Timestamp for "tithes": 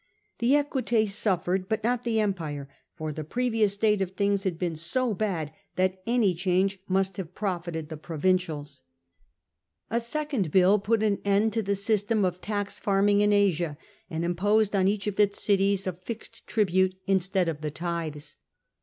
17.69-18.37